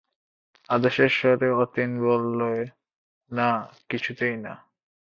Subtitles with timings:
[0.69, 2.65] আদেশের স্বরে অতীন বললে,
[3.31, 3.49] না,
[3.89, 4.53] কিছুতেই না।